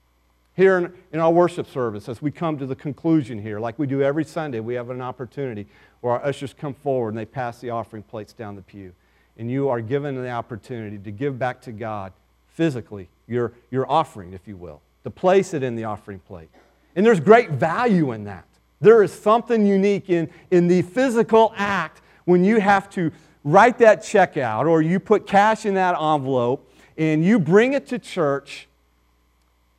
[0.58, 3.88] Here in, in, our worship service, as we come to the conclusion here, like we
[3.88, 5.66] do every Sunday, we have an opportunity
[6.02, 8.92] where our ushers come forward and they pass the offering plates down the pew.
[9.38, 12.12] And you are given the opportunity to give back to God
[12.58, 16.50] physically your, your offering, if you will, to place it in the offering plate.
[16.96, 18.46] And there's great value in that.
[18.82, 23.12] There is something unique in, in the physical act when you have to
[23.44, 27.86] write that check out or you put cash in that envelope and you bring it
[27.88, 28.68] to church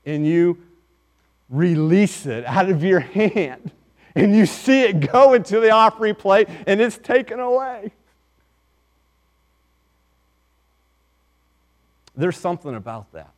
[0.07, 0.63] and you
[1.51, 3.73] release it out of your hand
[4.15, 7.91] and you see it go into the offering plate and it's taken away.
[12.19, 13.31] There's something about that.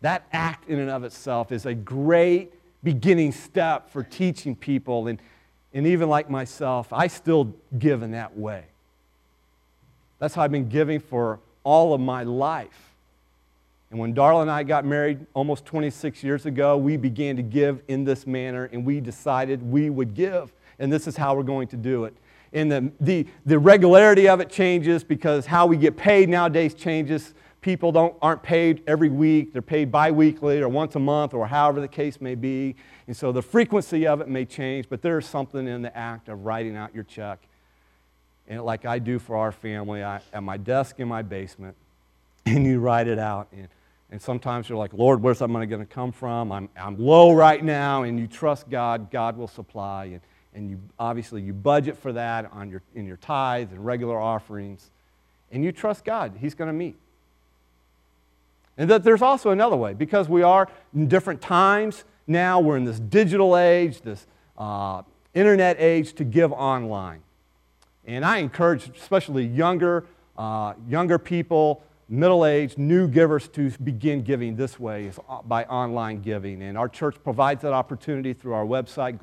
[0.00, 2.52] That act in and of itself is a great
[2.84, 5.06] beginning step for teaching people.
[5.06, 5.20] And,
[5.72, 8.64] and even like myself, I still give in that way.
[10.18, 12.94] That's how I've been giving for all of my life.
[13.90, 17.80] And when Darla and I got married almost 26 years ago, we began to give
[17.88, 20.52] in this manner and we decided we would give.
[20.78, 22.14] And this is how we're going to do it.
[22.52, 27.34] And the, the, the regularity of it changes because how we get paid nowadays changes.
[27.60, 31.46] People don't, aren't paid every week, they're paid bi weekly or once a month or
[31.46, 32.76] however the case may be.
[33.06, 36.44] And so the frequency of it may change, but there's something in the act of
[36.44, 37.40] writing out your check
[38.48, 41.76] and like I do for our family, I, at my desk in my basement,
[42.46, 43.48] and you write it out.
[43.52, 43.68] And,
[44.10, 46.50] and sometimes you're like, Lord, where's that money going to come from?
[46.50, 50.06] I'm, I'm low right now, and you trust God, God will supply.
[50.06, 50.20] And,
[50.54, 54.90] and you obviously you budget for that on your, in your tithes and regular offerings,
[55.52, 56.96] and you trust God, He's going to meet.
[58.78, 62.84] And that there's also another way, because we are in different times now, we're in
[62.84, 64.26] this digital age, this
[64.56, 65.02] uh,
[65.34, 67.22] internet age, to give online.
[68.06, 70.06] And I encourage, especially younger,
[70.36, 76.22] uh, younger people, middle-aged, new givers to begin giving this way is uh, by online
[76.22, 76.62] giving.
[76.62, 79.18] And our church provides that opportunity through our website,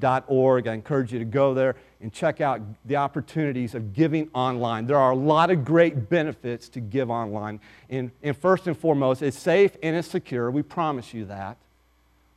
[0.00, 0.66] glenwoodconnection.org.
[0.66, 4.86] I encourage you to go there and check out the opportunities of giving online.
[4.86, 7.60] There are a lot of great benefits to give online.
[7.88, 10.50] And, and first and foremost, it's safe and it's secure.
[10.50, 11.56] We promise you that.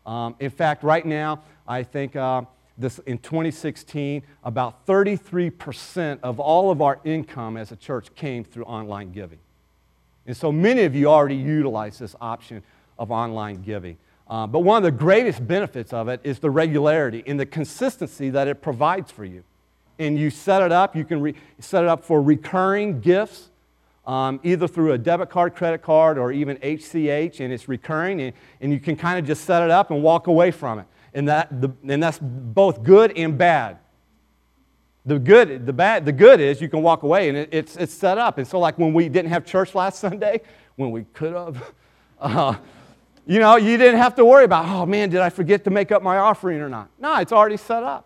[0.06, 2.44] Um, in fact, right now, I think uh,
[2.78, 8.66] this, in 2016, about 33% of all of our income as a church came through
[8.66, 9.40] online giving.
[10.26, 12.64] And so many of you already utilize this option
[13.00, 13.98] of online giving.
[14.34, 18.32] Uh, but one of the greatest benefits of it is the regularity and the consistency
[18.32, 19.44] that it provides for you.
[20.00, 23.52] And you set it up, you can re- set it up for recurring gifts,
[24.08, 28.34] um, either through a debit card, credit card, or even ACH, and it's recurring, and,
[28.60, 30.88] and you can kind of just set it up and walk away from it.
[31.14, 33.78] And, that, the, and that's both good and bad.
[35.06, 37.94] The good, the bad, the good is you can walk away and it, it's, it's
[37.94, 38.40] set up.
[38.40, 40.42] And so, like when we didn't have church last Sunday,
[40.76, 41.72] when we could have,
[42.20, 42.56] uh,
[43.26, 45.92] you know, you didn't have to worry about, oh man, did I forget to make
[45.92, 46.90] up my offering or not?
[47.00, 48.06] No, it's already set up.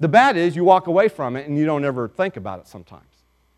[0.00, 2.66] The bad is you walk away from it and you don't ever think about it
[2.66, 3.04] sometimes.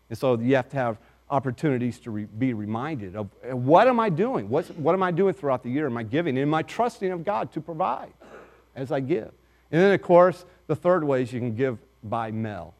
[0.09, 0.97] And so you have to have
[1.29, 4.49] opportunities to re- be reminded of what am I doing?
[4.49, 5.87] What's, what am I doing throughout the year?
[5.87, 6.37] Am I giving?
[6.37, 8.13] Am I trusting of God to provide
[8.75, 9.31] as I give?
[9.71, 12.75] And then, of course, the third way is you can give by mail.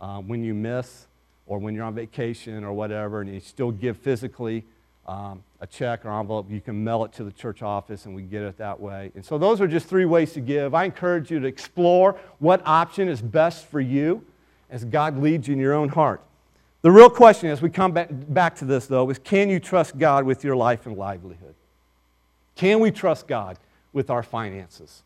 [0.00, 1.06] Uh, when you miss
[1.46, 4.64] or when you're on vacation or whatever, and you still give physically
[5.06, 8.22] um, a check or envelope, you can mail it to the church office and we
[8.22, 9.10] get it that way.
[9.14, 10.74] And so those are just three ways to give.
[10.74, 14.24] I encourage you to explore what option is best for you
[14.70, 16.22] as God leads you in your own heart.
[16.82, 19.98] The real question as we come back, back to this, though, is can you trust
[19.98, 21.54] God with your life and livelihood?
[22.56, 23.56] Can we trust God
[23.92, 25.02] with our finances?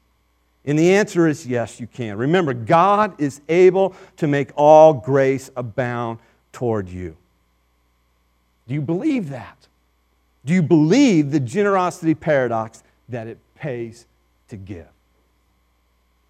[0.64, 2.16] And the answer is yes, you can.
[2.16, 6.18] Remember, God is able to make all grace abound
[6.52, 7.16] toward you.
[8.66, 9.68] Do you believe that?
[10.46, 14.06] Do you believe the generosity paradox that it pays
[14.48, 14.86] to give?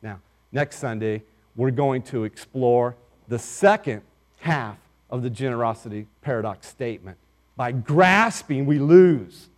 [0.03, 1.23] Now, next Sunday,
[1.55, 2.97] we're going to explore
[3.29, 4.01] the second
[4.41, 4.79] half
[5.11, 7.19] of the generosity paradox statement.
[7.57, 9.49] By grasping, we lose.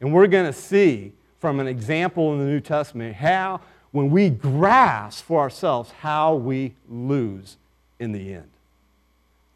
[0.00, 3.60] And we're going to see from an example in the New Testament how
[3.92, 7.56] when we grasp for ourselves how we lose
[8.00, 8.50] in the end.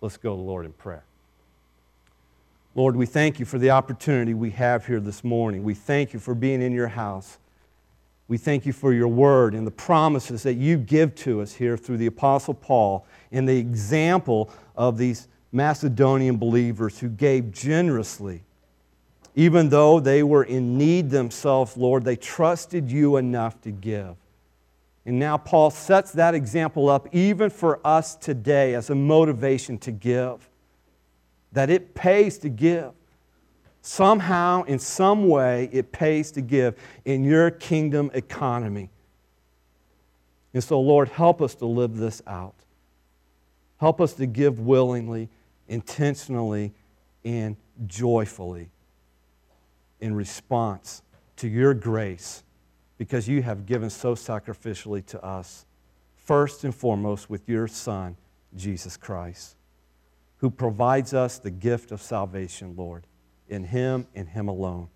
[0.01, 1.03] Let's go to the Lord in prayer.
[2.75, 5.63] Lord, we thank you for the opportunity we have here this morning.
[5.63, 7.39] We thank you for being in your house.
[8.27, 11.77] We thank you for your word and the promises that you give to us here
[11.77, 18.43] through the Apostle Paul and the example of these Macedonian believers who gave generously
[19.35, 24.17] even though they were in need themselves, Lord, they trusted you enough to give.
[25.07, 29.91] And now Paul sets that example up even for us today as a motivation to
[29.91, 30.49] give.
[31.55, 32.93] That it pays to give.
[33.83, 38.91] Somehow, in some way, it pays to give in your kingdom economy.
[40.53, 42.55] And so, Lord, help us to live this out.
[43.79, 45.29] Help us to give willingly,
[45.69, 46.73] intentionally,
[47.25, 48.71] and joyfully
[50.01, 51.03] in response
[51.37, 52.43] to your grace
[52.99, 55.67] because you have given so sacrificially to us,
[56.17, 58.17] first and foremost with your Son,
[58.57, 59.57] Jesus Christ,
[60.45, 63.07] who provides us the gift of salvation, Lord,
[63.49, 64.89] in Him and Him alone.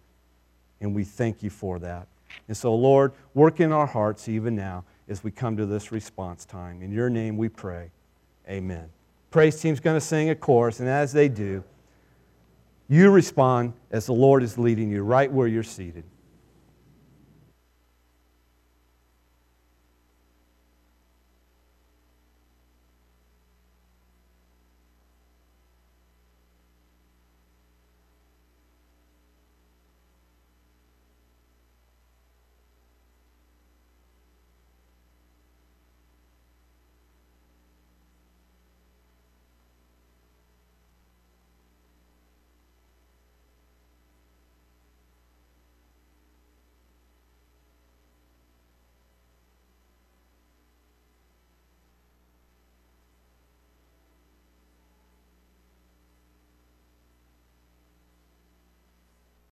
[0.79, 2.07] And we thank you for that.
[2.49, 6.45] And so, Lord, work in our hearts even now as we come to this response
[6.45, 6.83] time.
[6.83, 7.91] In your name we pray.
[8.47, 8.91] Amen.
[9.31, 11.65] Praise team's going to sing a chorus, and as they do,
[12.87, 16.05] you respond as the Lord is leading you right where you're seated.